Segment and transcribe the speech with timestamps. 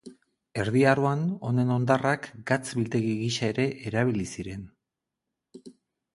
[0.61, 1.19] Erdi Aroan
[1.49, 4.67] honen hondarrak gatz biltegi gisa ere erabili ziren.